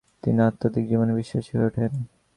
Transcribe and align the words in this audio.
তিনি 0.23 0.39
আধ্যাত্মিক 0.41 0.85
জীবনে 0.87 1.13
বিশ্বাসী 1.15 1.51
হয়ে 1.53 1.67
ওঠেন। 1.67 1.91